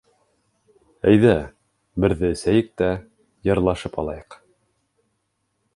[1.11, 1.33] Әйҙә,
[2.05, 2.89] берҙе эсәйек тә,
[3.49, 4.41] йырлашып алайыҡ!